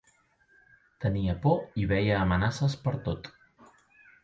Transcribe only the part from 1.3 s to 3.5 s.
por i veia amenaces pertot.